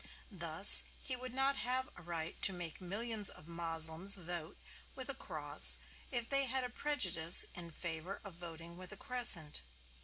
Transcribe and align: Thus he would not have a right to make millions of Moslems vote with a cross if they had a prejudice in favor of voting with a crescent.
Thus 0.31 0.83
he 0.99 1.15
would 1.15 1.31
not 1.31 1.57
have 1.57 1.87
a 1.95 2.01
right 2.01 2.41
to 2.41 2.51
make 2.51 2.81
millions 2.81 3.29
of 3.29 3.47
Moslems 3.47 4.15
vote 4.15 4.57
with 4.95 5.09
a 5.09 5.13
cross 5.13 5.77
if 6.09 6.27
they 6.27 6.45
had 6.47 6.63
a 6.63 6.69
prejudice 6.69 7.45
in 7.53 7.69
favor 7.69 8.19
of 8.23 8.33
voting 8.33 8.77
with 8.77 8.91
a 8.91 8.97
crescent. 8.97 9.61